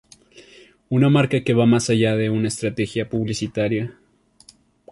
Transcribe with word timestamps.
Una 0.99 1.09
marca 1.11 1.41
que 1.43 1.53
va 1.53 1.67
más 1.67 1.91
allá 1.91 2.15
de 2.15 2.31
una 2.31 2.47
estrategia 2.47 3.07
publicitaria. 3.07 3.95